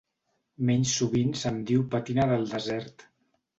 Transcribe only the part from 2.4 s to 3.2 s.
desert.